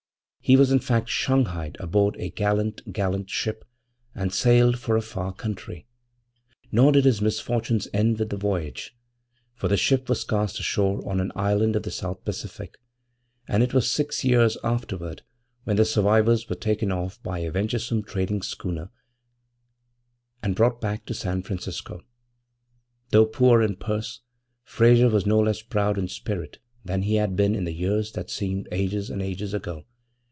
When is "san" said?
21.13-21.43